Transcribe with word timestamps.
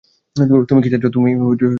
তুমি 0.65 0.81
কি 0.83 0.89
চাচ্ছো? 0.89 1.09